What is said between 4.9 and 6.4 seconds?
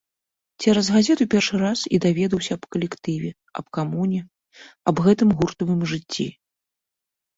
аб гэтым гуртавым жыцці.